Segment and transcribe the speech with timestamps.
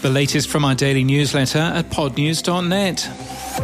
[0.00, 3.59] The latest from our daily newsletter at podnews.net.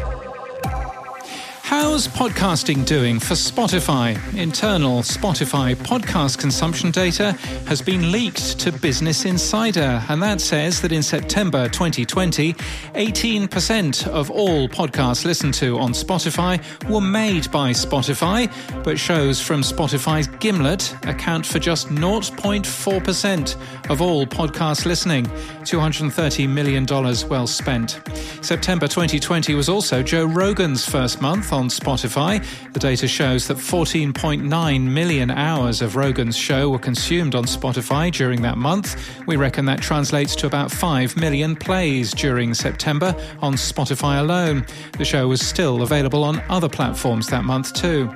[1.78, 4.16] How's podcasting doing for Spotify?
[4.34, 7.32] Internal Spotify podcast consumption data
[7.66, 14.30] has been leaked to Business Insider, and that says that in September 2020, 18% of
[14.30, 18.50] all podcasts listened to on Spotify were made by Spotify,
[18.82, 25.26] but shows from Spotify's Gimlet account for just 0.4% of all podcast listening.
[25.66, 26.86] $230 million
[27.28, 28.00] well spent.
[28.40, 32.44] September 2020 was also Joe Rogan's first month on Spotify.
[32.72, 38.42] The data shows that 14.9 million hours of Rogan's show were consumed on Spotify during
[38.42, 38.96] that month.
[39.26, 44.66] We reckon that translates to about 5 million plays during September on Spotify alone.
[44.98, 48.10] The show was still available on other platforms that month too.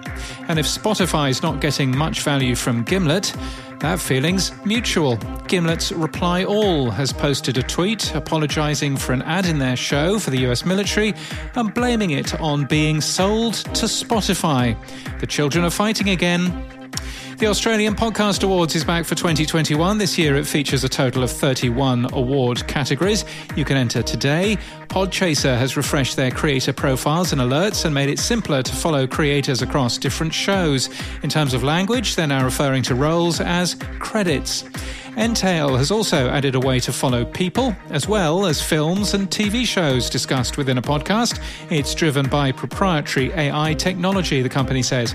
[0.48, 3.34] And if Spotify is not getting much value from Gimlet,
[3.80, 5.16] that feeling's mutual.
[5.48, 10.30] Gimlet's Reply All has posted a tweet apologising for an ad in their show for
[10.30, 11.14] the US military
[11.54, 14.76] and blaming it on being sold to Spotify.
[15.20, 16.79] The children are fighting again.
[17.40, 19.96] The Australian Podcast Awards is back for 2021.
[19.96, 23.24] This year it features a total of 31 award categories.
[23.56, 24.58] You can enter today.
[24.88, 29.62] Podchaser has refreshed their creator profiles and alerts and made it simpler to follow creators
[29.62, 30.90] across different shows.
[31.22, 34.64] In terms of language, they're now referring to roles as credits.
[35.16, 39.66] Entale has also added a way to follow people, as well as films and TV
[39.66, 41.42] shows discussed within a podcast.
[41.68, 45.14] It's driven by proprietary AI technology, the company says.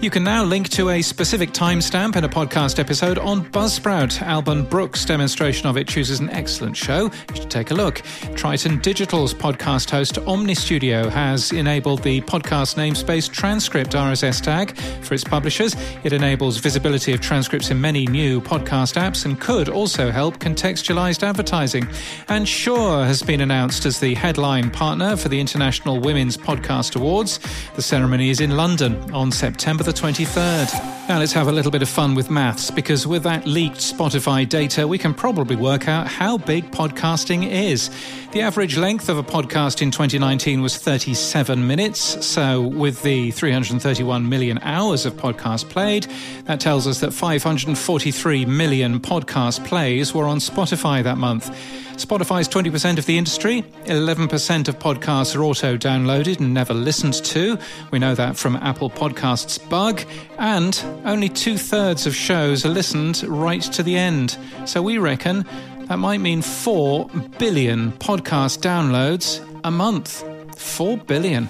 [0.00, 4.22] You can now link to a specific timestamp in a podcast episode on Buzzsprout.
[4.22, 7.10] Alban Brooks' demonstration of it chooses an excellent show.
[7.30, 8.02] You should take a look.
[8.36, 15.14] Triton Digital's podcast host Omny Studio has enabled the podcast namespace transcript RSS tag for
[15.14, 15.76] its publishers.
[16.04, 21.22] It enables visibility of transcripts in many new podcast apps and could also help contextualized
[21.22, 21.86] advertising.
[22.28, 27.40] And Shure has been announced as the headline partner for the International Women's Podcast Awards.
[27.74, 30.96] The ceremony is in London on September the 23rd.
[31.08, 34.48] Now let's have a little bit of fun with maths because with that leaked Spotify
[34.48, 37.90] data, we can probably work out how big podcasting is.
[38.32, 42.26] The average length of a podcast in 2019 was 37 minutes.
[42.26, 46.06] So, with the 331 million hours of podcast played,
[46.44, 51.50] that tells us that 543 million podcast plays were on Spotify that month.
[51.96, 57.58] Spotify's 20% of the industry, 11% of podcasts are auto downloaded and never listened to.
[57.90, 60.02] We know that from Apple Podcasts Bug.
[60.38, 64.36] And only two thirds of shows are listened right to the end.
[64.66, 65.46] So we reckon
[65.88, 70.22] that might mean 4 billion podcast downloads a month.
[70.58, 71.48] 4 billion.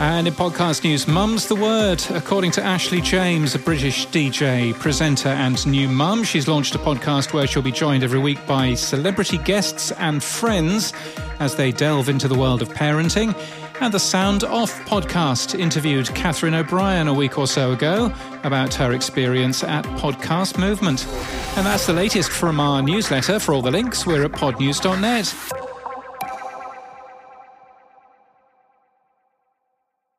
[0.00, 2.04] And in podcast news, Mum's the Word.
[2.10, 7.32] According to Ashley James, a British DJ, presenter, and new mum, she's launched a podcast
[7.32, 10.92] where she'll be joined every week by celebrity guests and friends
[11.38, 13.34] as they delve into the world of parenting.
[13.80, 18.12] And the Sound Off podcast interviewed Catherine O'Brien a week or so ago
[18.42, 21.06] about her experience at Podcast Movement.
[21.56, 23.38] And that's the latest from our newsletter.
[23.38, 25.63] For all the links, we're at podnews.net.